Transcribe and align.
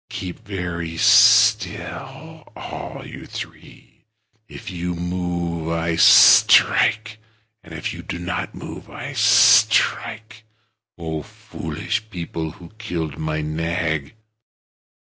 Keep 0.09 0.39
very 0.47 0.97
still, 0.97 2.49
all 2.55 3.03
you 3.05 3.27
three! 3.27 4.05
If 4.49 4.71
you 4.71 4.95
move 4.95 5.69
I 5.69 5.95
strike, 5.95 7.19
and 7.63 7.71
if 7.71 7.93
you 7.93 8.01
do 8.01 8.17
not 8.17 8.55
move 8.55 8.89
I 8.89 9.13
strike. 9.13 10.43
Oh, 10.97 11.21
foolish 11.21 12.09
people, 12.09 12.49
who 12.53 12.69
killed 12.79 13.19
my 13.19 13.41
Nag!" 13.41 14.15